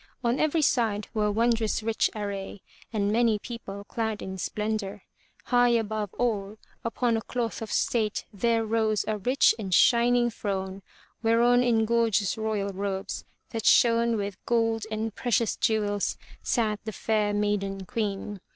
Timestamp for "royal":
12.35-12.69